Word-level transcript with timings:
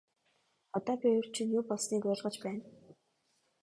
Одоо 0.77 0.95
би 1.01 1.07
урьд 1.19 1.33
шөнө 1.37 1.53
юу 1.57 1.63
болсныг 1.67 2.03
ойлгож 2.11 2.35
байна. 2.43 2.63